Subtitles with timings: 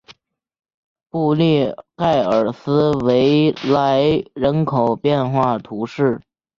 [1.11, 6.19] 布利盖尔斯维莱人口变化图示